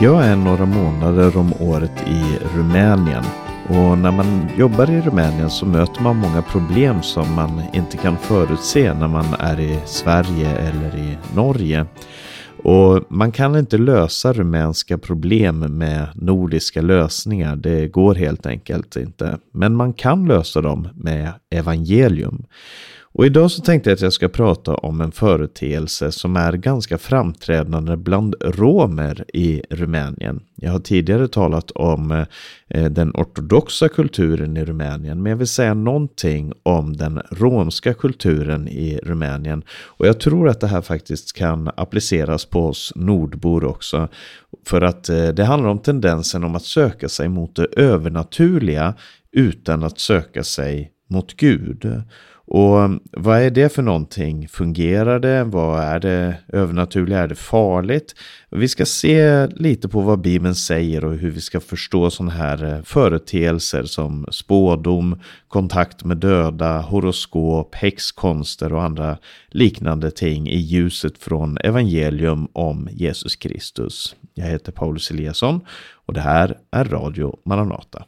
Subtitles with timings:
[0.00, 3.24] Jag är några månader om året i Rumänien
[3.68, 8.18] och när man jobbar i Rumänien så möter man många problem som man inte kan
[8.18, 11.86] förutse när man är i Sverige eller i Norge.
[12.64, 17.56] Och man kan inte lösa rumänska problem med nordiska lösningar.
[17.56, 19.38] Det går helt enkelt inte.
[19.52, 22.44] Men man kan lösa dem med evangelium.
[23.18, 26.98] Och idag så tänkte jag att jag ska prata om en företeelse som är ganska
[26.98, 30.40] framträdande bland romer i Rumänien.
[30.54, 32.26] Jag har tidigare talat om
[32.68, 38.68] eh, den ortodoxa kulturen i Rumänien, men jag vill säga någonting om den romska kulturen
[38.68, 39.62] i Rumänien.
[39.70, 44.08] Och jag tror att det här faktiskt kan appliceras på oss nordbor också.
[44.66, 48.94] För att eh, det handlar om tendensen om att söka sig mot det övernaturliga
[49.32, 52.02] utan att söka sig mot Gud.
[52.48, 54.48] Och mm, vad är det för någonting?
[54.48, 55.44] Fungerar det?
[55.44, 57.18] Vad är det övernaturliga?
[57.18, 58.14] Är det farligt?
[58.50, 62.64] Vi ska se lite på vad Bibeln säger och hur vi ska förstå sådana här
[62.64, 71.18] eh, företeelser som spådom, kontakt med döda, horoskop, häxkonster och andra liknande ting i ljuset
[71.18, 74.16] från evangelium om Jesus Kristus.
[74.34, 75.60] Jag heter Paulus Eliasson
[76.06, 78.04] och det här är Radio Maranata.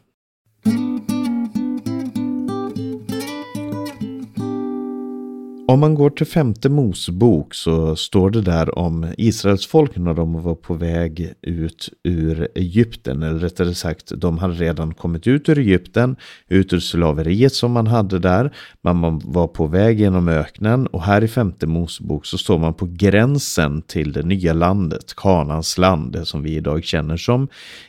[5.69, 10.43] Om man går till femte Mosebok så står det där om Israels folk när de
[10.43, 13.23] var på väg ut ur Egypten.
[13.23, 16.15] Eller rättare sagt, de hade redan kommit ut ur Egypten,
[16.47, 18.55] ut ur slaveriet som man hade där.
[18.81, 22.87] Man var på väg genom öknen och här i femte Mosebok så står man på
[22.91, 27.47] gränsen till det nya landet, Kanans land, det som vi idag känner som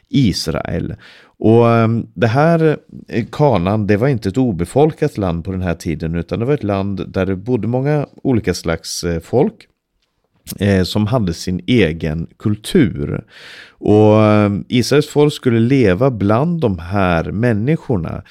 [0.08, 0.94] Israel.
[1.40, 2.76] Och ehm, det här
[3.08, 6.54] eh, Kanan, det var inte ett obefolkat land på den här tiden, utan det var
[6.54, 9.54] ett land där det bodde många olika slags eh, folk
[10.58, 13.24] eh, som hade sin egen kultur.
[13.70, 18.22] Och ehm, Israels folk skulle leva bland de här människorna.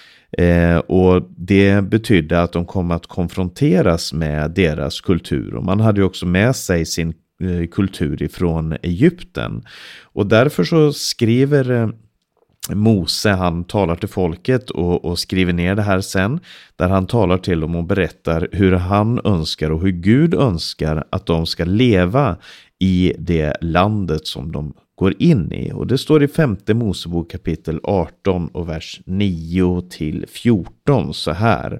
[0.88, 5.56] och det betydde att de kom att konfronteras med deras kultur.
[5.56, 7.14] Och man hade ju också med sig sin
[7.72, 9.64] kultur ifrån Egypten.
[10.14, 11.94] Och därför så skriver
[12.70, 16.40] Mose han talar till folket och, och, skriver ner det här sen.
[16.76, 21.26] Där han talar till dem och berättar hur han önskar och hur Gud önskar att
[21.26, 22.38] de ska leva
[22.80, 25.72] i det landet som de går in i.
[25.72, 31.80] Och det står i femte Mosebok kapitel 18 och vers 9 till 14 så här.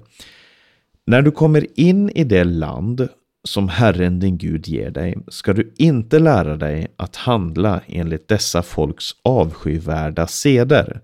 [1.06, 3.08] När du kommer in i det land
[3.48, 8.62] som Herren din Gud ger dig ska du inte lära dig att handla enligt dessa
[8.62, 11.00] folks avskyvärda seder.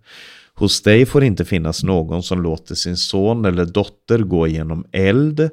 [0.54, 5.50] Hos dig får inte finnas någon som låter sin son eller dotter gå genom eld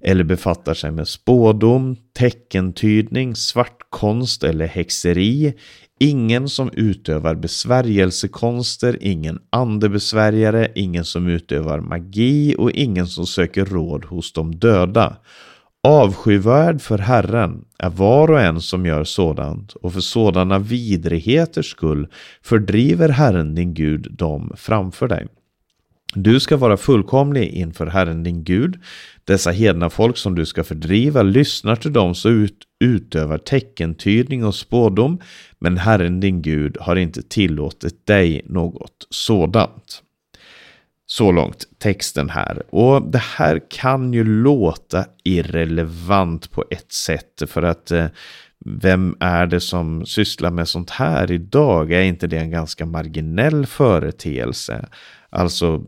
[0.00, 5.54] eller befattar sig med spådom, teckentydning, svartkonst eller häxeri,
[5.98, 14.04] ingen som utövar besvärjelsekonster, ingen andebesvärjare, ingen som utövar magi och ingen som söker råd
[14.04, 15.16] hos de döda.
[15.82, 22.08] Avskyvärd för Herren är var och en som gör sådant och för sådana vidrigheters skull
[22.42, 25.26] fördriver Herren din Gud dem framför dig.
[26.14, 28.80] Du ska vara fullkomlig inför Herren din Gud.
[29.24, 34.54] Dessa hedna folk som du ska fördriva lyssnar till dem som ut, utövar teckentydning och
[34.54, 35.20] spådom,
[35.58, 40.02] men Herren din Gud har inte tillåtit dig något sådant.
[41.10, 42.62] Så långt texten här.
[42.70, 47.42] Och det här kan ju låta irrelevant på ett sätt.
[47.46, 48.06] För att eh,
[48.64, 51.92] vem är det som sysslar med sånt här idag?
[51.92, 54.88] Är inte det en ganska marginell företeelse?
[55.30, 55.84] Alltså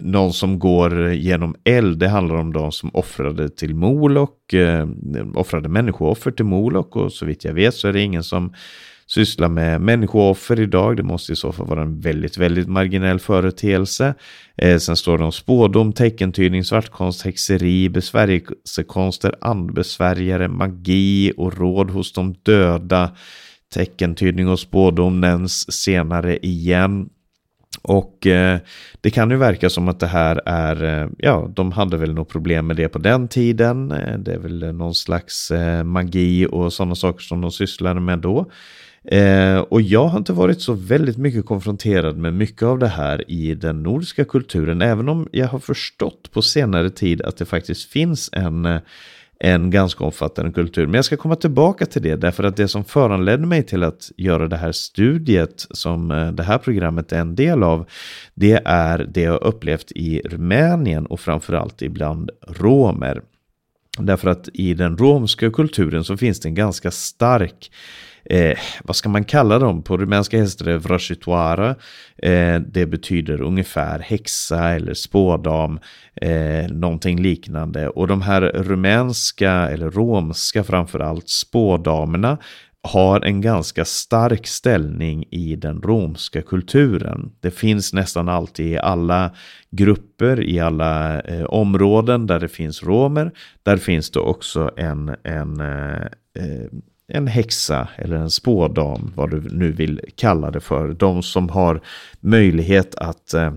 [0.00, 4.88] någon som går genom eld, det handlar om de som offrade till Molok, eh,
[5.34, 8.54] offrade människooffer till Molok och så vitt jag vet så är det ingen som
[9.06, 10.96] syssla med människooffer idag.
[10.96, 14.14] Det måste i så fall vara en väldigt, väldigt marginell företeelse.
[14.56, 22.12] Eh, sen står det om spådom, teckentydning, svartkonst, häxeri, besvärjelsekonster, andbesvärjare, magi och råd hos
[22.12, 23.10] de döda.
[23.74, 27.08] Teckentydning och spådom nämns senare igen.
[27.82, 28.58] Och eh,
[29.00, 32.28] det kan ju verka som att det här är, eh, ja, de hade väl något
[32.28, 33.90] problem med det på den tiden.
[33.90, 38.18] Eh, det är väl någon slags eh, magi och sådana saker som de sysslade med
[38.18, 38.50] då.
[39.04, 43.30] Eh, och jag har inte varit så väldigt mycket konfronterad med mycket av det här
[43.30, 47.90] i den nordiska kulturen, även om jag har förstått på senare tid att det faktiskt
[47.90, 48.80] finns en, eh,
[49.38, 50.86] en ganska omfattande kultur.
[50.86, 54.10] Men jag ska komma tillbaka till det, därför att det som föranledde mig till att
[54.16, 57.86] göra det här studiet som eh, det här programmet är en del av,
[58.34, 63.22] det är det jag upplevt i Rumänien och framförallt ibland romer.
[63.98, 67.70] Därför att i den romska kulturen så finns det en ganska stark
[68.24, 69.82] eh, vad ska man kalla dem?
[69.82, 71.74] På rumänska heter det vrashituara.
[72.16, 75.78] Eh, det betyder ungefär häxa eller spådam,
[76.16, 77.88] eh, någonting liknande.
[77.88, 82.38] Och de här rumänska eller romska framförallt spådamerna
[82.84, 87.32] har en ganska stark ställning i den romska kulturen.
[87.40, 89.34] Det finns nästan alltid i alla
[89.70, 93.32] grupper, i alla eh, områden där det finns romer.
[93.62, 96.02] Där finns det också en, en, eh,
[96.38, 96.68] eh
[97.08, 100.88] en häxa eller en spådam, vad du nu vill kalla det för.
[100.92, 101.80] De som har
[102.20, 103.52] möjlighet att eh,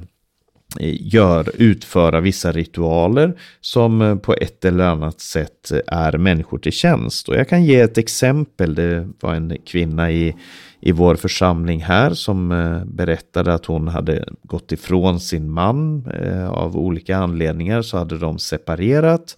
[0.80, 7.30] gör, utföra vissa ritualer som eh, på ett eller annat sätt är människor till tjänst.
[7.30, 8.76] Och jag kan ge ett exempel.
[8.76, 10.36] Det var en kvinna i,
[10.80, 16.50] i vår församling här som eh, berättade att hon hade gått ifrån sin man eh,
[16.50, 19.38] av olika anledningar så hade de separerat.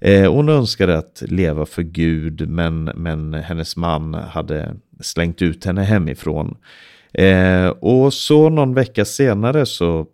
[0.00, 5.82] Eh, hon önskade att leva för Gud men, men hennes man hade slängt ut henne
[5.82, 6.56] hemifrån.
[7.12, 10.06] Eh, och så någon vecka senare så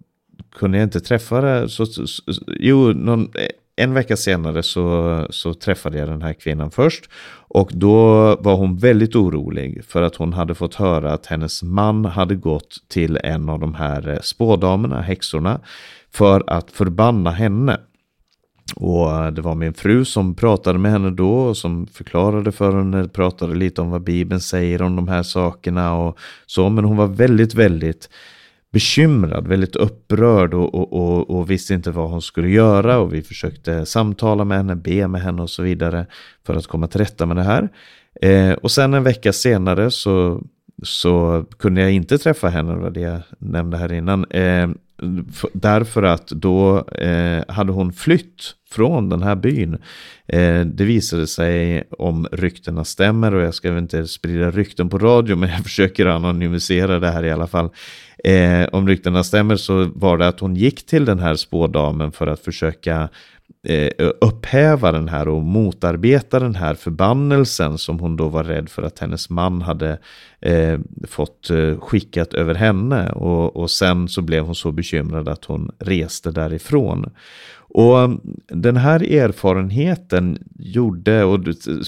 [0.55, 1.69] kunde jag inte träffa det.
[1.69, 6.33] Så, så, så, jo, någon, eh, en vecka senare så, så träffade jag den här
[6.33, 7.11] kvinnan först.
[7.49, 7.97] Och då
[8.37, 12.76] var hon väldigt orolig för att hon hade fått höra att hennes man hade gått
[12.88, 15.61] till en av de här spådamerna, häxorna,
[16.12, 17.81] för att förbanna henne.
[18.77, 23.09] Och det var min fru som pratade med henne då och som förklarade för henne,
[23.09, 26.69] pratade lite om vad Bibeln säger om de här sakerna och så.
[26.69, 28.09] Men hon var väldigt, väldigt
[28.73, 33.23] bekymrad, väldigt upprörd och, och, och, och, visste inte vad hon skulle göra och vi
[33.23, 36.07] försökte samtala med henne, be med henne och så vidare
[36.47, 37.69] för att komma till rätta med det här.
[38.23, 40.43] Eh, och sen en vecka senare så,
[40.83, 44.25] så kunde jag inte träffa henne, det var det jag nämnde här innan.
[44.25, 44.69] Eh,
[45.52, 49.79] därför att då eh, hade hon flytt från den här byn.
[50.26, 54.99] Eh, det visade sig, om ryktena stämmer, och jag ska väl inte sprida rykten på
[54.99, 57.70] radio, men jag försöker anonymisera det här i alla fall.
[58.25, 62.26] Eh, om ryktena stämmer så var det att hon gick till den här spådamen för
[62.26, 63.08] att försöka
[63.62, 68.82] Eh, upphäva den här och motarbeta den här förbannelsen som hon då var rädd för
[68.82, 69.99] att hennes man hade
[70.41, 73.12] eh, fått eh, skickat över henne.
[73.12, 77.11] Och, och sen så blev hon så bekymrad att hon reste därifrån.
[77.56, 81.41] Och mm, den här erfarenheten gjorde, och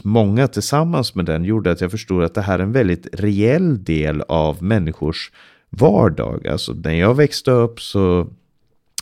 [0.05, 3.85] många tillsammans med den, gjorde att jag förstod att det här är en väldigt reell
[3.85, 5.31] del av människors
[5.71, 6.47] vardag.
[6.47, 8.27] Alltså när jag växte upp så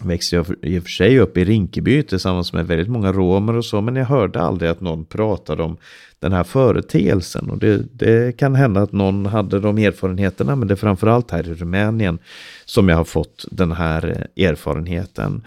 [0.03, 3.65] växte jag i och för sig upp i Rinkeby tillsammans med väldigt många romer och
[3.65, 5.77] så, men jag hörde aldrig att någon pratade om
[6.19, 7.51] den här företeelsen.
[7.51, 11.49] Och det, det kan hända att någon hade de erfarenheterna, men det är framförallt här
[11.49, 12.19] i Rumänien
[12.65, 15.43] som jag har fått den här eh, erfarenheten.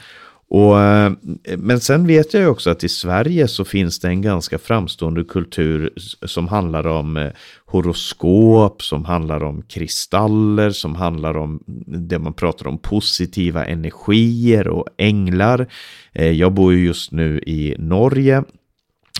[0.53, 1.11] Och, eh,
[1.57, 5.23] men sen vet jag ju också att i Sverige så finns det en ganska framstående
[5.23, 5.93] kultur
[6.25, 7.31] som handlar om eh,
[7.65, 14.85] horoskop, som handlar om kristaller, som handlar om det man pratar om positiva energier och
[14.97, 15.67] änglar.
[16.11, 18.43] Eh, jag bor ju just nu i Norge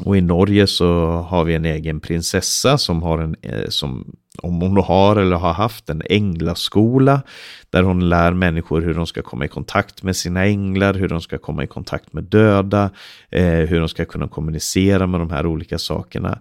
[0.01, 3.35] och i Norge så har vi en egen prinsessa som har en,
[3.69, 7.21] som om hon har eller har haft en änglaskola
[7.69, 11.21] där hon lär människor hur de ska komma i kontakt med sina änglar, hur de
[11.21, 12.89] ska komma i kontakt med döda,
[13.31, 16.39] eh, hur de ska kunna kommunicera med de här olika sakerna.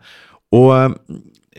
[0.50, 0.90] Och eh,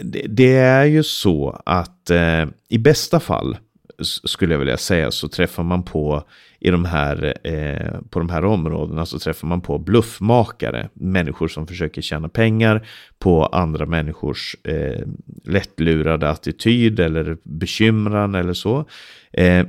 [0.02, 3.58] det, det är ju så att eh, i bästa fall
[4.02, 6.24] skulle jag vilja säga så träffar man på
[6.60, 11.68] i de här, eh, på de här områdena så träffar man på bluffmakare, människor som
[11.68, 12.88] försöker tjäna pengar
[13.20, 15.08] på andra människors eh,
[15.44, 18.86] lättlurade attityd eller bekymran eller så.
[19.32, 19.66] Eh,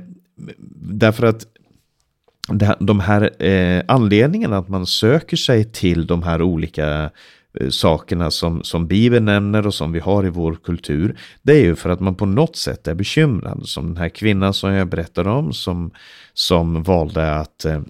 [0.91, 1.47] därför att
[2.79, 7.09] de här eh, anledningarna att man söker sig till de här olika Eh,
[7.61, 11.63] Eh, sakerna som, som Bibeln nämner och som vi har i vår kultur, det är
[11.63, 13.67] ju för att man på något sätt är bekymrad.
[13.67, 15.91] Som den här kvinnan som jag berättade om, som,
[16.33, 17.81] som valde att eh,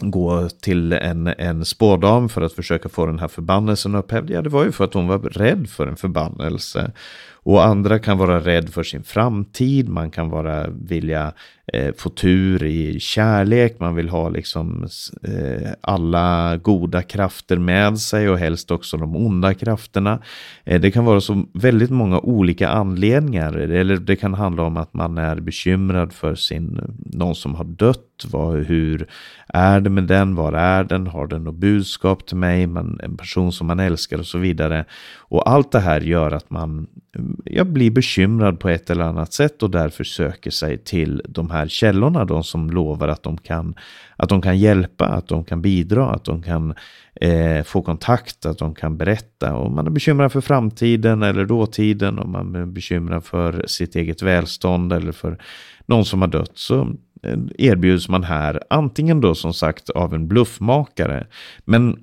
[0.00, 4.30] gå till en, en spådam för att försöka få den här förbannelsen upphävd.
[4.30, 6.92] Ja, det var ju för att hon var rädd för en förbannelse.
[7.32, 11.32] Och andra kan vara rädd för sin framtid, man kan vara vilja
[11.72, 14.86] eh, få tur i kärlek, man vill ha liksom
[15.22, 20.18] eh, alla goda krafter med sig och helst också de onda krafterna.
[20.64, 24.94] Eh, det kan vara så väldigt många olika anledningar, eller det kan handla om att
[24.94, 29.06] man är bekymrad för sin, någon som har dött, vad, hur
[29.48, 33.16] är det med den, var är den, har den något budskap till mig, man, en
[33.16, 34.84] person som man älskar och så vidare.
[35.18, 39.32] Och allt det här gör att man mm, jag blir bekymrad på ett eller annat
[39.32, 43.74] sätt och därför söker sig till de här källorna, de som lovar att de kan,
[44.16, 46.74] att de kan hjälpa, att de kan bidra, att de kan
[47.20, 49.56] eh, få kontakt, att de kan berätta.
[49.56, 54.22] Om man är bekymrad för framtiden eller dåtiden, om man är bekymrad för sitt eget
[54.22, 55.38] välstånd eller för
[55.86, 56.80] någon som har dött, så
[57.22, 61.26] eh, erbjuds man här antingen då som sagt av en bluffmakare,
[61.64, 61.98] men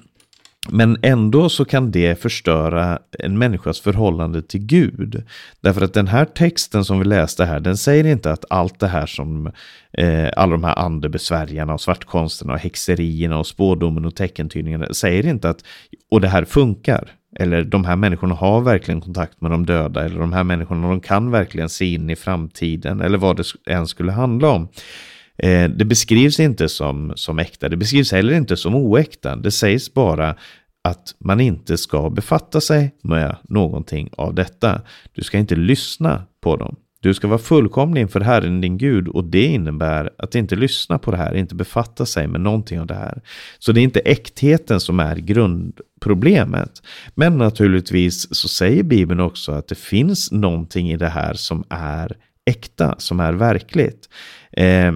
[0.70, 5.24] men ändå så kan det förstöra en människas förhållande till Gud.
[5.62, 8.88] Därför att den här texten som vi läste här, den säger inte att allt det
[8.88, 9.52] här som
[9.92, 15.50] eh, alla de här andebesvärjarna och svartkonsterna och häxerierna och spådomen och teckentydningarna säger inte
[15.50, 15.64] att
[16.12, 17.12] och det här funkar.
[17.40, 20.06] Eller de här människorna har verkligen kontakt med de döda.
[20.06, 23.02] Eller de här människorna de kan verkligen se in i framtiden.
[23.02, 24.68] Eller vad det än skulle handla om.
[25.44, 29.36] Eh, det beskrivs inte som, som äkta, det beskrivs heller inte som oäkta.
[29.36, 30.36] Det sägs bara
[30.84, 34.82] att man inte ska befatta sig med någonting av detta.
[35.14, 36.76] Du ska inte lyssna på dem.
[37.02, 41.12] Du ska vara fullkomlig inför Herren din Gud och det innebär att inte lyssna på
[41.12, 43.22] det här, inte befatta sig med någonting av det här.
[43.60, 46.72] Så det är inte äktheten som är grundproblemet.
[47.16, 52.18] Men naturligtvis så säger Bibeln också att det finns någonting i det här som är
[52.46, 54.10] äkta, som är verkligt.
[54.52, 54.94] Eh,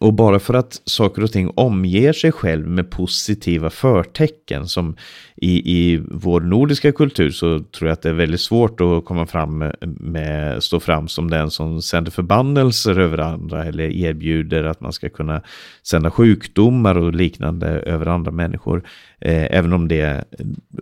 [0.00, 4.96] och bara för att saker och ting omger sig själv med positiva förtecken som
[5.36, 9.26] i, i vår nordiska kultur så tror jag att det är väldigt svårt att komma
[9.26, 14.92] fram med, stå fram som den som sänder förbannelser över andra eller erbjuder att man
[14.92, 15.42] ska kunna
[15.82, 18.82] sända sjukdomar och liknande över andra människor.
[19.20, 20.24] Eh, även om det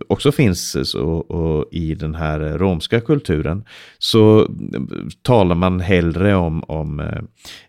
[0.07, 3.63] också finns eh, så, och i den här romska kulturen
[3.97, 4.47] så eh,
[5.21, 6.99] talar man hellre om, om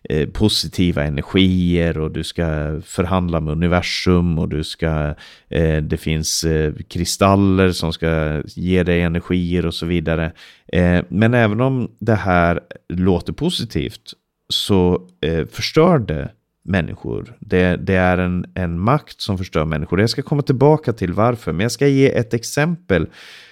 [0.09, 2.45] eh, positiva energier och du ska
[2.85, 5.15] förhandla med universum och du ska,
[5.49, 10.31] eh, det finns eh, kristaller som ska ge dig energier och så vidare.
[10.73, 12.59] Eh, men även om det här
[12.89, 14.13] låter positivt
[14.49, 16.31] så eh, förstör det
[16.63, 17.37] människor.
[17.39, 19.99] Det, det, är en, en makt som förstör människor.
[19.99, 23.07] Jag ska komma tillbaka till varför, men jag ska ge ett exempel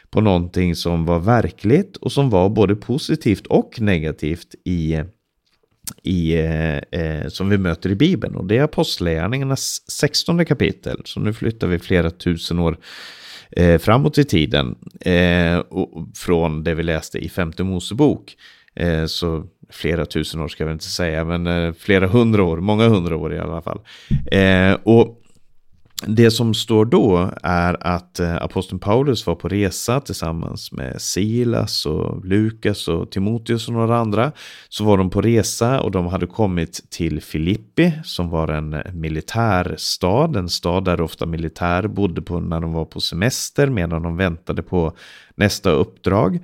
[0.10, 5.02] på någonting som var verkligt och som var både positivt och negativt i,
[6.04, 8.36] i, eh, eh som vi möter i Bibeln.
[8.36, 11.02] Och det är Apostlagärningarnas 16 kapitel.
[11.06, 12.78] Så nu flyttar vi flera tusen år
[13.52, 18.36] eh, framåt i tiden eh, och, från det vi läste i femte Mosebok.
[18.80, 22.58] Eh, så flera tusen år ska jag väl inte säga, men eh, flera hundra år,
[22.58, 23.80] många hundra år i alla fall.
[24.32, 25.16] Eh, och
[26.08, 31.86] det som står då är att eh, aposteln Paulus var på resa tillsammans med Silas
[31.86, 34.32] och Lukas och Timoteus och några andra.
[34.70, 40.36] Så var de på resa och de hade kommit till Filippi som var en militärstad,
[40.36, 44.64] en stad där ofta militär bodde på när de var på semester medan de väntade
[44.64, 44.94] på
[45.36, 46.40] nästa uppdrag.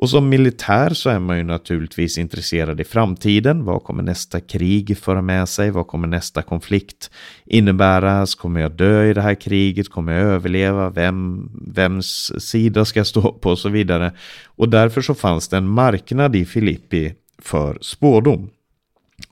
[0.00, 3.64] Och som militär så är man ju naturligtvis intresserad i framtiden.
[3.64, 5.70] Vad kommer nästa krig föra med sig?
[5.70, 7.10] Vad kommer nästa konflikt
[7.44, 8.26] innebära?
[8.38, 9.88] Kommer jag dö i det här kriget?
[9.88, 10.90] Kommer jag överleva?
[10.90, 13.50] Vem, vems sida ska jag stå på?
[13.50, 14.12] Och så vidare.
[14.44, 18.50] Och därför så fanns det en marknad i Filippi för spådom.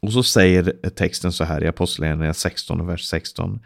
[0.00, 3.60] Och så säger texten så här i Apostlagärningarna 16 vers 16.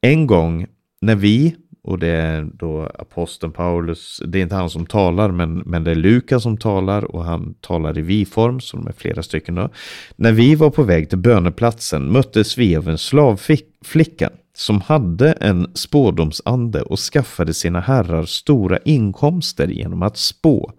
[0.00, 0.66] En gång
[1.00, 1.56] när vi
[1.88, 5.90] och det är då aposteln Paulus, det är inte han som talar, men, men det
[5.90, 9.70] är Lukas som talar och han talar i vi-form, så de är flera stycken då.
[10.16, 15.70] När vi var på väg till böneplatsen möttes vi av en slavflicka som hade en
[15.74, 20.72] spådomsande och skaffade sina herrar stora inkomster genom att spå.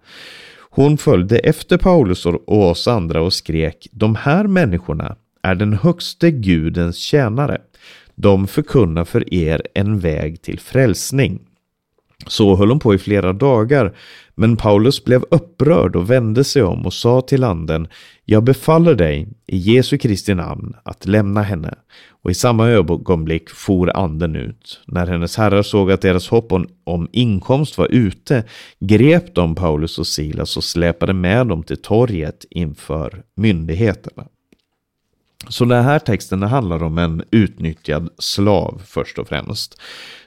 [0.70, 6.30] Hon följde efter Paulus och oss andra och skrek, de här människorna är den högste
[6.30, 7.58] gudens tjänare.
[8.22, 11.40] De förkunnar för er en väg till frälsning.
[12.26, 13.96] Så höll hon på i flera dagar,
[14.34, 17.88] men Paulus blev upprörd och vände sig om och sa till anden,
[18.24, 21.74] jag befaller dig i Jesu Kristi namn att lämna henne.
[22.22, 24.80] Och i samma ögonblick for anden ut.
[24.86, 28.44] När hennes herrar såg att deras hopp om, om inkomst var ute
[28.80, 34.24] grep de Paulus och Silas och släpade med dem till torget inför myndigheterna.
[35.48, 39.80] Så den här texten handlar om en utnyttjad slav först och främst.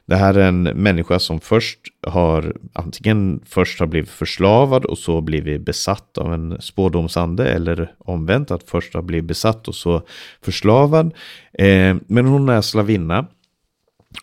[0.06, 5.22] Det här är en människa som först har antingen först har blivit förslavad och så
[5.22, 10.02] blivit besatt av en spådomsande eller omvänt att först har blivit besatt och så
[10.42, 11.14] förslavad.
[11.54, 13.26] Eh, men hon är slavinna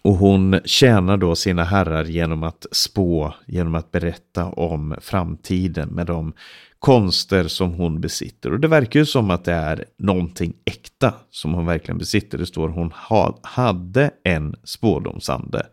[0.02, 6.06] och hon tjänar då sina herrar genom att spå, genom att berätta om framtiden med
[6.06, 6.32] de
[6.80, 8.52] konster som hon besitter.
[8.52, 12.38] Och det verkar ju som att det är någonting äkta som hon verkligen besitter.
[12.38, 15.66] Det står hon ha, hade en spådomsande.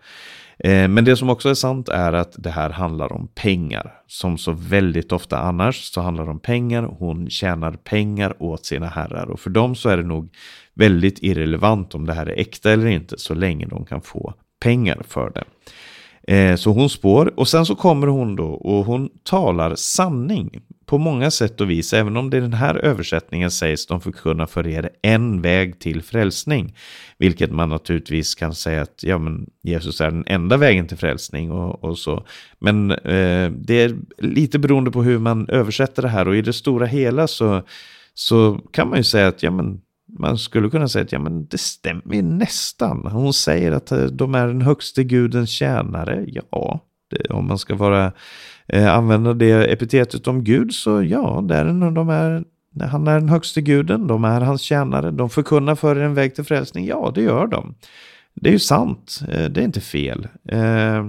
[0.59, 3.93] Eh, men det som också är sant är att det här handlar om pengar.
[4.07, 6.83] Som så väldigt ofta annars så handlar det om pengar.
[6.83, 10.29] Hon tjänar pengar åt sina herrar och för dem så är det nog
[10.73, 15.01] väldigt irrelevant om det här är äkta eller inte så länge de kan få pengar
[15.07, 15.43] för det.
[16.35, 20.97] Eh, så hon spår och sen så kommer hon då och hon talar sanning på
[20.97, 24.67] många sätt och vis, även om det i den här översättningen sägs de förkunna för
[24.67, 26.75] er en väg till frälsning.
[27.17, 31.51] Vilket man naturligtvis kan säga att ja, men Jesus är den enda vägen till frälsning
[31.51, 32.25] och, och så.
[32.59, 36.53] Men eh, det är lite beroende på hur man översätter det här och i det
[36.53, 37.63] stora hela så,
[38.13, 39.81] så kan man ju säga att ja, men
[40.19, 43.07] man skulle kunna säga att ja, men det stämmer nästan.
[43.07, 46.25] Hon säger att eh, de är den högste gudens tjänare.
[46.27, 46.79] Ja,
[47.09, 48.11] det, om man ska vara,
[48.67, 52.43] eh, använda det epitetet om Gud så ja, det är de är,
[52.85, 56.43] han är den högste guden, de är hans tjänare, de förkunnar för en väg till
[56.43, 56.85] frälsning.
[56.85, 57.75] Ja, det gör de.
[58.41, 60.27] Det är ju sant, eh, det är inte fel.
[60.49, 61.05] Eh,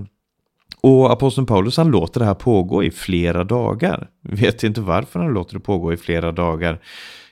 [0.80, 4.08] och aposteln Paulus han låter det här pågå i flera dagar.
[4.22, 6.80] Vet inte varför han låter det pågå i flera dagar.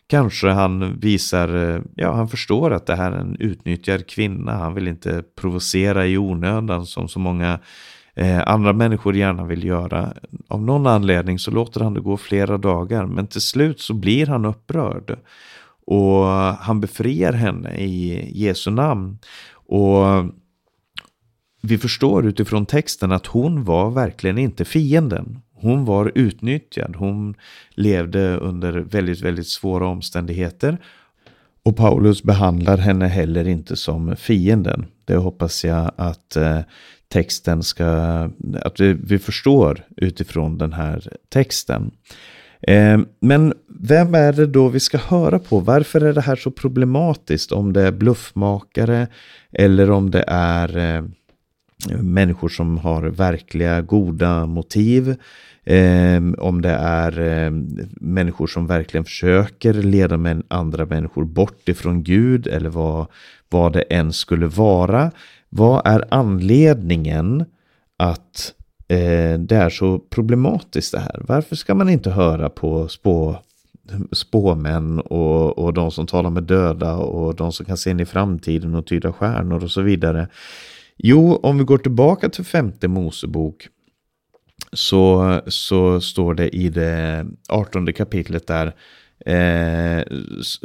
[0.09, 4.53] Kanske han visar, eh, ja han förstår att det här är en utnyttjad kvinna.
[4.53, 7.59] Han vill inte provocera i onödan som så många
[8.17, 10.13] eh, andra människor gärna vill göra.
[10.49, 14.27] Av någon anledning så låter han det gå flera dagar men till slut så blir
[14.27, 15.19] han upprörd.
[15.87, 16.25] Och
[16.59, 19.19] han befriar henne i Jesu namn.
[19.53, 20.05] Och
[21.63, 25.41] vi förstår utifrån texten att hon var verkligen inte fienden.
[25.55, 26.97] Hon var utnyttjad.
[26.97, 27.35] Hon
[27.71, 30.79] levde under väldigt, väldigt svåra omständigheter.
[31.67, 34.87] Och Paulus behandlar henne heller inte som fienden.
[35.05, 36.61] Det hoppas jag att eh,
[37.09, 37.87] texten ska,
[38.63, 41.91] att vi, vi förstår utifrån den här texten.
[42.63, 45.61] Eh, men vem är det då vi ska höra på?
[45.61, 47.53] Varför är det här så problematiskt?
[47.53, 49.07] Om det är bluffmakare
[49.53, 51.05] eller om det är eh,
[52.01, 55.17] människor som har verkliga goda motiv.
[55.65, 57.51] Eh, om det är eh,
[58.01, 63.07] människor som verkligen försöker leda med andra människor bort ifrån Gud eller vad,
[63.49, 65.11] vad det än skulle vara.
[65.49, 67.45] Vad är anledningen
[67.97, 68.53] att
[68.89, 71.23] eh, det är så problematiskt det här?
[71.29, 73.37] Varför ska man inte höra på spå,
[74.13, 78.07] spåmän och, och de som talar med döda och de som kan se in i
[78.07, 80.29] framtiden och tyda stjärnor och så vidare?
[80.97, 83.69] Jo, om vi går tillbaka till femte Mosebok
[84.73, 88.67] så, så står det i det artonde kapitlet där
[89.27, 90.05] eh,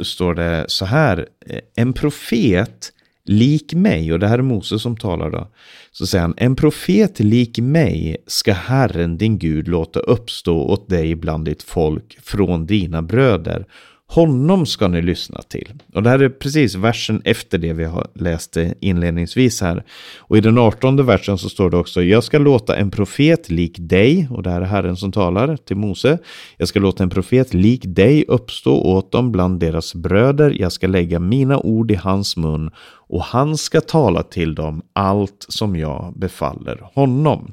[0.04, 1.26] står det så här.
[1.46, 2.92] Eh, en profet
[3.24, 5.48] lik mig, och det här är Moses som talar då,
[5.92, 11.14] så säger han, en profet lik mig ska Herren din Gud låta uppstå åt dig
[11.14, 13.66] bland ditt folk från dina bröder
[14.14, 15.72] honom ska ni lyssna till.
[15.94, 19.84] Och det här är precis versen efter det vi har läst inledningsvis här.
[20.18, 23.76] Och i den artonde versen så står det också, jag ska låta en profet lik
[23.78, 26.18] dig, och det här är Herren som talar till Mose,
[26.56, 30.86] jag ska låta en profet lik dig uppstå åt dem bland deras bröder, jag ska
[30.86, 32.70] lägga mina ord i hans mun
[33.08, 37.52] och han ska tala till dem allt som jag befaller honom.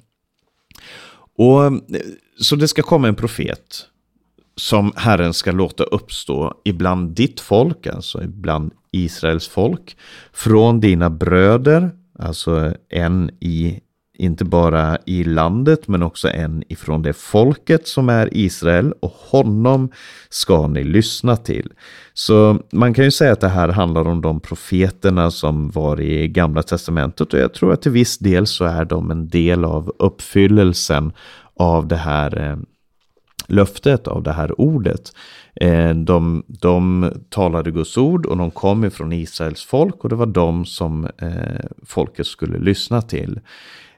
[1.37, 1.71] Och eh,
[2.39, 3.88] så det ska komma en profet
[4.59, 9.97] som Herren ska låta uppstå ibland ditt folk, alltså ibland Israels folk,
[10.33, 13.79] från dina bröder, alltså en i,
[14.17, 19.91] inte bara i landet, men också en ifrån det folket som är Israel, och honom
[20.29, 21.71] ska ni lyssna till.
[22.13, 26.27] Så man kan ju säga att det här handlar om de profeterna som var i
[26.27, 29.93] Gamla Testamentet, och jag tror att till viss del så är de en del av
[29.99, 31.13] uppfyllelsen
[31.55, 32.57] av det här eh,
[33.51, 35.13] löftet av det här ordet.
[35.55, 40.25] Eh, de, de talade Guds ord och de kom ifrån Israels folk och det var
[40.25, 43.39] de som eh, folket skulle lyssna till.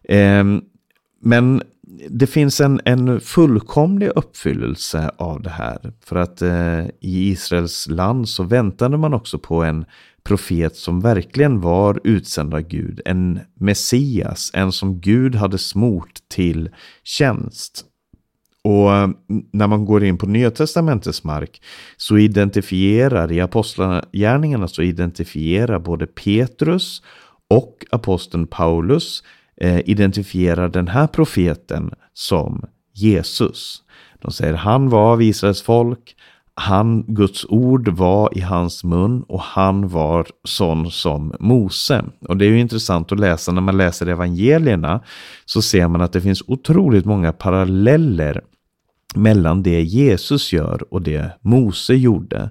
[0.03, 0.43] Eh,
[1.21, 1.61] men
[2.09, 5.93] det finns en, en fullkomlig uppfyllelse av det här.
[6.05, 9.85] För att eh, i Israels land så väntade man också på en
[10.23, 13.01] profet som verkligen var utsänd av Gud.
[13.05, 16.69] En Messias, en som Gud hade smort till
[17.03, 17.85] tjänst.
[18.63, 19.09] Och eh,
[19.51, 21.61] när man går in på Nya Testamentets mark
[21.97, 27.01] så identifierar i Apostlagärningarna så identifierar både Petrus
[27.49, 29.23] och aposteln Paulus
[29.57, 33.83] eh, identifierar den här profeten som Jesus.
[34.21, 36.15] De säger han var av Israels folk,
[36.53, 42.05] han, Guds ord var i hans mun och han var sån som Mose.
[42.27, 45.01] Och det är ju intressant att läsa när man läser evangelierna
[45.45, 48.41] så ser man att det finns otroligt många paralleller
[49.15, 52.49] mellan det Jesus gör och det Mose gjorde.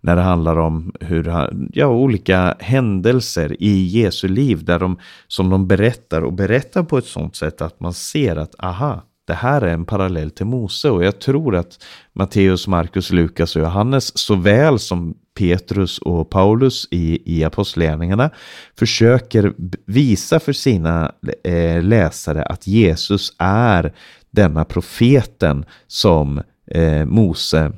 [0.00, 1.32] När det handlar om hur
[1.72, 4.98] ja, olika händelser i Jesu liv där de,
[5.28, 9.34] som de berättar och berättar på ett sånt sätt att man ser att aha, det
[9.34, 14.18] här är en parallell till Mose och jag tror att Matteus, Markus, Lukas och Johannes
[14.18, 18.30] såväl som Petrus och Paulus i, i apostlärningarna
[18.78, 19.52] försöker
[19.86, 21.12] visa för sina
[21.44, 23.92] eh, läsare att Jesus är
[24.32, 27.72] denna profeten som eh, Mose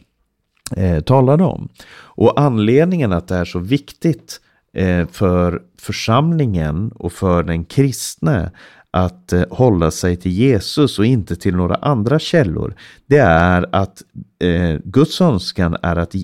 [0.76, 1.68] eh, talade om.
[1.96, 4.40] Och anledningen att det är så viktigt
[4.74, 8.50] eh, för församlingen och för den kristne
[8.94, 12.74] att eh, hålla sig till Jesus och inte till några andra källor.
[13.06, 14.02] Det är att
[14.42, 16.14] eh, Guds önskan är att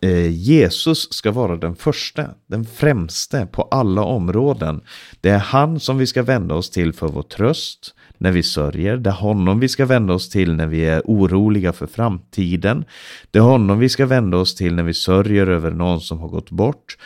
[0.00, 4.80] eh, Jesus ska vara den första, den främste på alla områden.
[5.20, 8.96] Det är han som vi ska vända oss till för vår tröst när vi sörjer.
[8.96, 12.84] Det är honom vi ska vända oss till när vi är oroliga för framtiden.
[13.30, 16.28] Det är honom vi ska vända oss till när vi sörjer över någon som har
[16.28, 16.96] gått bort.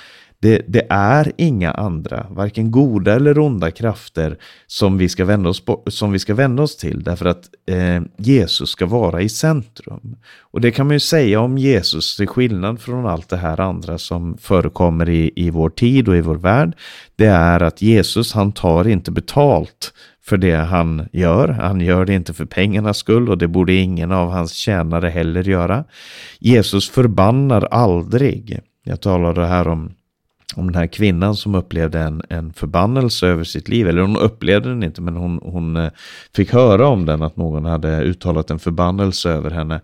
[0.44, 5.62] Det, det, är inga andra, varken goda eller onda krafter som vi ska vända oss,
[5.86, 10.16] som vi ska vända oss till därför att eh, Jesus ska vara i centrum.
[10.40, 13.98] Och det kan man ju säga om Jesus till skillnad från allt det här andra
[13.98, 16.76] som förekommer i, i vår tid och i vår värld.
[17.16, 19.92] Det är att Jesus han tar inte betalt
[20.24, 21.48] för det han gör.
[21.48, 25.42] Han gör det inte för pengarnas skull och det borde ingen av hans tjänare heller
[25.42, 25.84] göra.
[26.38, 28.60] Jesus förbannar aldrig.
[28.84, 29.92] Jag talade här om
[30.56, 33.88] om den här kvinnan som upplevde en, en förbannelse över sitt liv.
[33.88, 35.90] Eller hon upplevde den inte, men hon, hon eh,
[36.36, 39.80] fick höra om den, att någon hade uttalat en förbannelse över henne.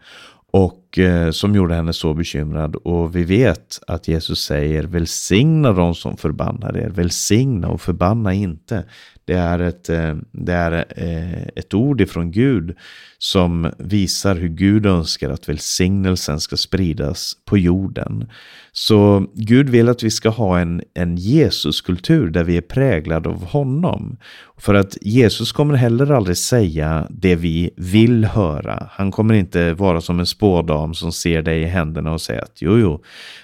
[0.52, 2.76] Och eh, som gjorde henne så bekymrad.
[2.76, 8.84] Och vi vet att Jesus säger välsigna de som förbannar er, välsigna och förbanna inte.
[9.30, 12.76] Det är ett, eh, det är eh, ett ord ifrån Gud
[13.18, 18.30] som visar hur Gud önskar att välsignelsen ska spridas på jorden.
[18.72, 23.44] Så Gud vill att vi ska ha en, en Jesuskultur där vi är präglade av
[23.44, 24.16] honom.
[24.56, 28.86] För att Jesus kommer heller aldrig säga det vi vill höra.
[28.90, 32.62] Han kommer inte vara som en spådam som ser dig i händerna och säger att
[32.62, 33.02] jo, jo,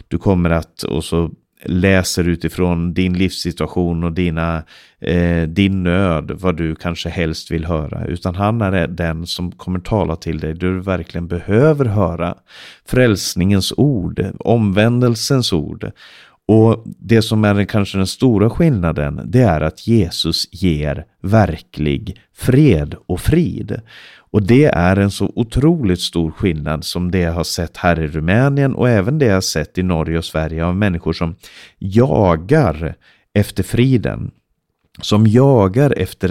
[0.09, 1.31] du kommer att, och så
[1.68, 4.62] läser utifrån din livssituation och dina,
[5.00, 8.07] eh, din nöd vad du kanske helst vill höra.
[8.07, 12.35] Utan han är den som kommer tala till dig du verkligen behöver höra.
[12.87, 15.90] Frälsningens ord, omvändelsens ord.
[16.48, 22.94] Och det som är kanske den stora skillnaden, det är att Jesus ger verklig fred
[23.07, 23.81] och frid.
[24.30, 28.06] Och det är en så otroligt stor skillnad som det jag har sett här i
[28.06, 31.34] Rumänien och även det jag har sett i Norge och Sverige av människor som
[31.78, 32.94] jagar
[33.34, 34.30] efter friden.
[35.00, 36.30] Som jagar efter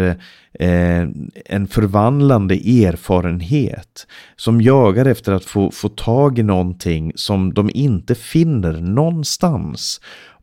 [0.60, 1.08] eh,
[1.46, 4.08] en förvandlande erfarenhet.
[4.36, 10.02] Som jagar efter att få, få tag i någonting som de inte finner någonstans.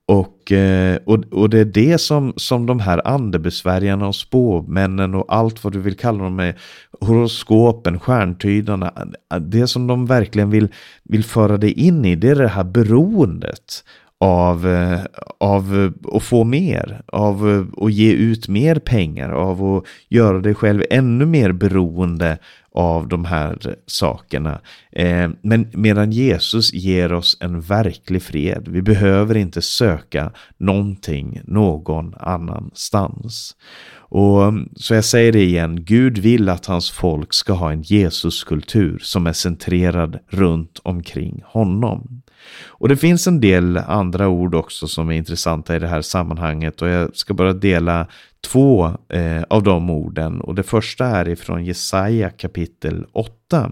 [0.09, 5.25] Och, eh, och, och det är det som, som de här andebesvärjarna och spåmännen och
[5.29, 6.55] allt vad du vill kalla dem med,
[7.01, 8.93] horoskopen, stjärntydarna,
[9.41, 10.69] det som de verkligen vill,
[11.03, 13.85] vill föra dig in i, det är det här beroendet
[14.23, 15.01] av, eh,
[15.41, 20.39] av eh, att få mer, av eh, att ge ut mer pengar, av att göra
[20.41, 22.39] dig själv ännu mer beroende
[22.75, 24.61] av de här sakerna.
[25.43, 28.69] Men medan Jesus ger oss en verklig fred.
[28.69, 33.57] Vi behöver inte söka någonting någon annanstans.
[34.15, 37.83] Och um, Så jag säger det igen, Gud vill att hans folk ska ha en
[37.83, 42.23] Jesuskultur som är centrerad runt omkring honom.
[42.67, 46.83] Och det finns en del andra ord också som är intressanta i det här sammanhanget
[46.83, 48.07] och jag ska bara dela
[48.47, 50.41] två eh, av de orden.
[50.41, 53.71] Och det första är ifrån Jesaja kapitel 8.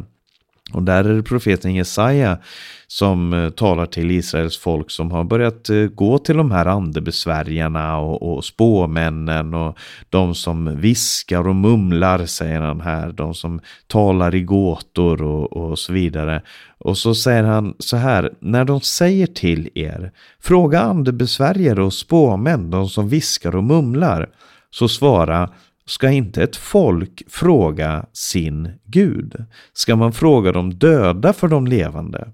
[0.72, 2.38] Och där är det profeten Jesaja
[2.86, 7.98] som eh, talar till Israels folk som har börjat eh, gå till de här andebesvärjarna
[7.98, 9.78] och, och spåmännen och
[10.08, 15.78] de som viskar och mumlar, säger han här, de som talar i gåtor och, och
[15.78, 16.42] så vidare.
[16.78, 22.70] Och så säger han så här, när de säger till er, fråga andebesvärjare och spåmän,
[22.70, 24.28] de som viskar och mumlar,
[24.70, 25.50] så svara,
[25.90, 29.44] ska inte ett folk fråga sin Gud?
[29.72, 32.32] Ska man fråga de döda för de levande?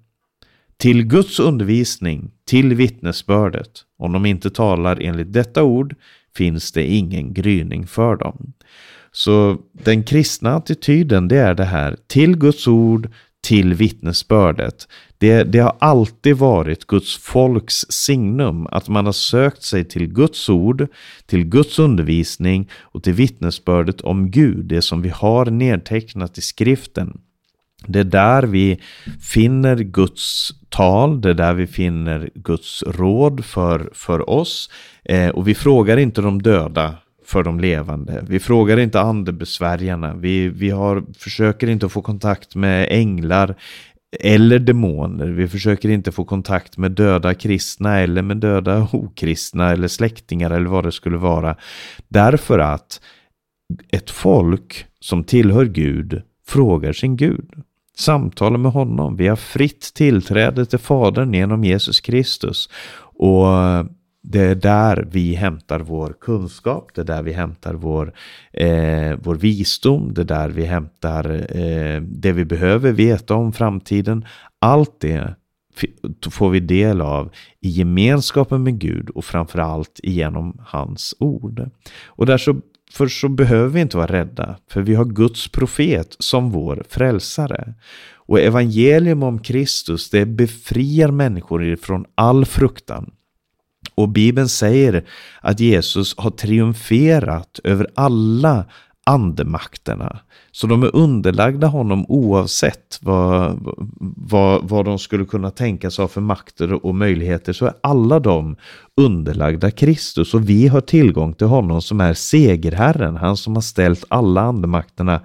[0.76, 5.94] Till Guds undervisning, till vittnesbördet, om de inte talar enligt detta ord,
[6.36, 8.52] finns det ingen gryning för dem.
[9.12, 13.10] Så den kristna attityden det är det här, till Guds ord,
[13.46, 14.88] till vittnesbördet.
[15.18, 20.48] Det, det, har alltid varit Guds folks signum att man har sökt sig till Guds
[20.48, 20.86] ord,
[21.26, 27.20] till Guds undervisning och till vittnesbördet om Gud, det som vi har nedtecknat i skriften.
[27.86, 28.80] Det är där vi
[29.20, 34.70] finner Guds tal, det är där vi finner Guds råd för, för oss.
[35.04, 36.94] Eh, och vi frågar inte de döda
[37.26, 38.24] för de levande.
[38.28, 40.14] Vi frågar inte andebesvärjarna.
[40.14, 43.54] Vi, vi har, försöker inte få kontakt med änglar
[44.20, 45.26] eller demoner.
[45.26, 50.66] Vi försöker inte få kontakt med döda kristna eller med döda okristna eller släktingar eller
[50.66, 51.56] vad det skulle vara.
[52.08, 53.00] Därför att
[53.88, 57.50] ett folk som tillhör Gud frågar sin Gud.
[57.98, 59.16] Samtalar med honom.
[59.16, 62.68] Vi har fritt tillträde till Fadern genom Jesus Kristus.
[63.18, 63.46] Och
[64.28, 68.12] det är där vi hämtar vår kunskap, det är där vi hämtar vår,
[68.52, 74.24] eh, vår visdom, det är där vi hämtar eh, det vi behöver veta om framtiden.
[74.58, 75.34] Allt det
[76.30, 81.70] får vi del av i gemenskapen med Gud och framförallt genom hans ord.
[82.06, 82.56] Och därför
[82.92, 87.74] för så behöver vi inte vara rädda, för vi har Guds profet som vår frälsare.
[88.14, 93.10] Och evangelium om Kristus, det befriar människor från all fruktan.
[93.96, 95.04] Och Bibeln säger
[95.40, 98.64] att Jesus har triumferat över alla
[99.06, 100.18] andemakterna.
[100.52, 103.58] Så de är underlagda honom oavsett vad,
[104.16, 108.56] vad, vad de skulle kunna tänkas ha för makter och möjligheter så är alla de
[109.00, 114.04] underlagda Kristus och vi har tillgång till honom som är segerherren, han som har ställt
[114.08, 115.20] alla andemakterna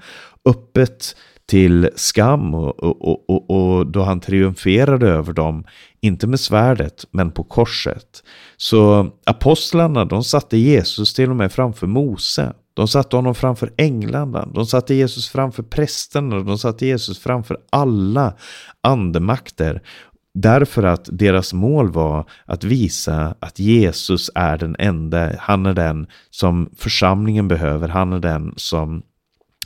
[0.45, 1.15] öppet
[1.51, 5.63] till skam och, och, och, och, då han triumferade över dem,
[6.01, 8.23] inte med svärdet, men på korset.
[8.57, 12.53] Så apostlarna, de satte Jesus till och med framför Mose.
[12.73, 18.33] De satte honom framför änglarna, de satte Jesus framför prästerna, de satte Jesus framför alla
[18.81, 19.81] andemakter.
[20.33, 26.07] Därför att deras mål var att visa att Jesus är den enda, han är den
[26.29, 29.01] som församlingen behöver, han är den som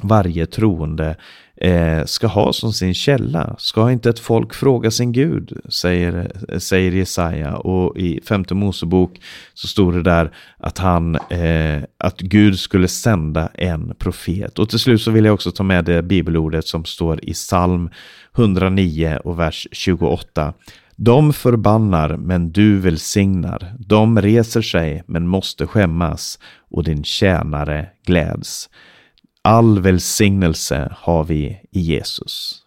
[0.01, 1.15] varje troende
[1.57, 3.55] eh, ska ha som sin källa.
[3.57, 7.57] Ska inte ett folk fråga sin Gud, säger, säger Jesaja.
[7.57, 9.21] Och i femte Mosebok
[9.53, 14.59] så står det där att, han, eh, att Gud skulle sända en profet.
[14.59, 17.89] Och till slut så vill jag också ta med det bibelordet som står i psalm
[18.35, 20.53] 109 och vers 28.
[20.97, 23.75] De förbannar, men du välsignar.
[23.79, 26.39] De reser sig, men måste skämmas,
[26.71, 28.69] och din tjänare gläds.
[29.47, 32.61] All välsignelse har vi i Jesus.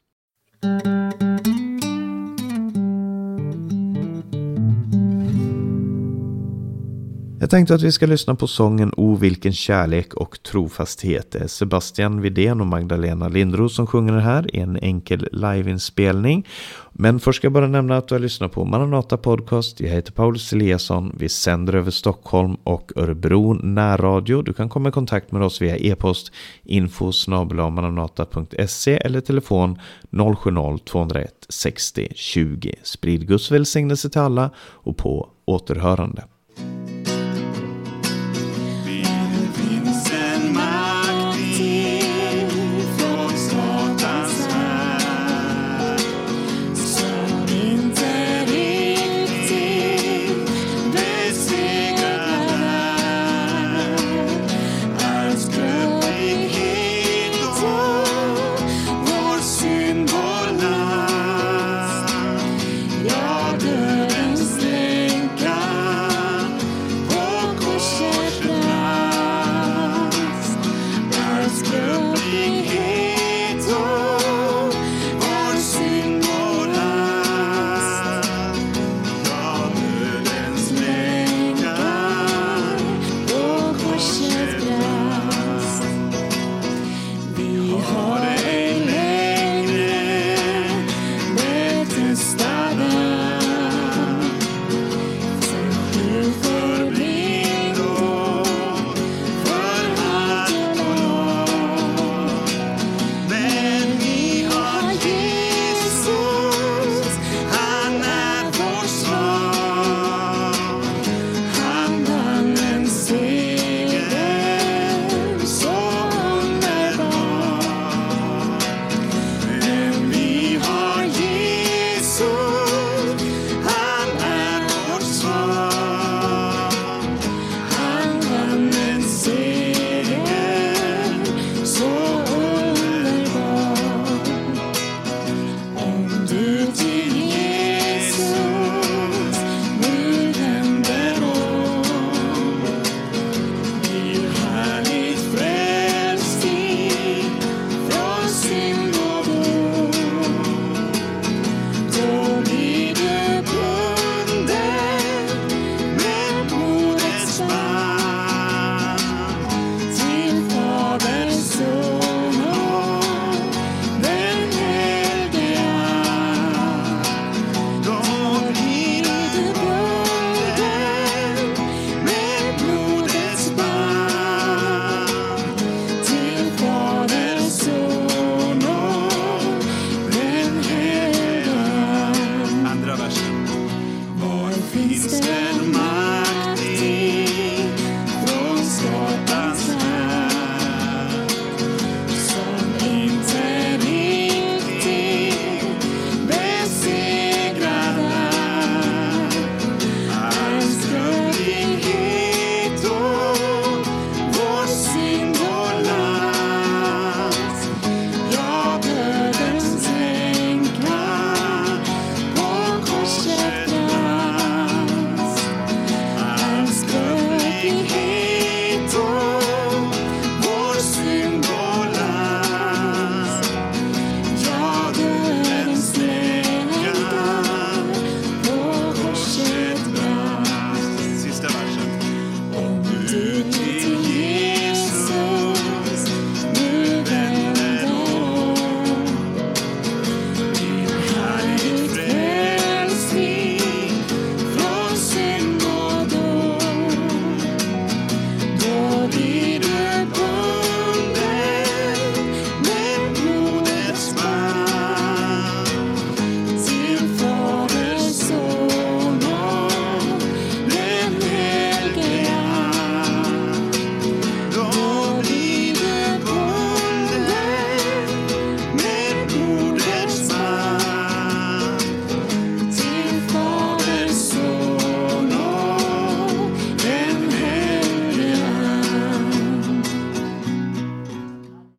[7.40, 11.30] Jag tänkte att vi ska lyssna på sången O vilken kärlek och trofasthet.
[11.30, 16.46] Det är Sebastian Vidén och Magdalena Lindros som sjunger den här i en enkel liveinspelning.
[16.92, 19.80] Men först ska jag bara nämna att du har lyssnat på Maranata Podcast.
[19.80, 21.16] Jag heter Paulus Eliasson.
[21.18, 24.42] Vi sänder över Stockholm och Örebro närradio.
[24.42, 26.32] Du kan komma i kontakt med oss via e-post
[26.64, 29.78] info maranata.se eller telefon
[30.10, 32.74] 070-201 60 20.
[32.82, 36.24] Sprid Guds välsignelse till alla och på återhörande.